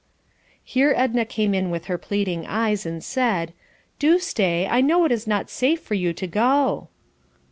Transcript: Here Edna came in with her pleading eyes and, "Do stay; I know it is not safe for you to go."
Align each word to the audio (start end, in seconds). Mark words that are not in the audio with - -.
Here 0.63 0.95
Edna 0.97 1.25
came 1.25 1.53
in 1.53 1.69
with 1.69 1.85
her 1.85 1.99
pleading 1.99 2.47
eyes 2.47 2.87
and, 2.87 3.05
"Do 3.99 4.17
stay; 4.17 4.65
I 4.65 4.81
know 4.81 5.05
it 5.05 5.11
is 5.11 5.27
not 5.27 5.51
safe 5.51 5.79
for 5.79 5.93
you 5.93 6.11
to 6.11 6.25
go." 6.25 6.87